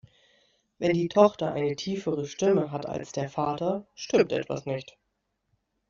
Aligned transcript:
Wenn 0.79 0.93
die 0.95 1.09
Tochter 1.09 1.51
eine 1.53 1.75
tiefere 1.75 2.25
Stimme 2.25 2.71
hat 2.71 2.87
als 2.87 3.11
der 3.11 3.29
Vater, 3.29 3.85
stimmt 3.93 4.31
etwas 4.31 4.65
nicht. 4.65 4.97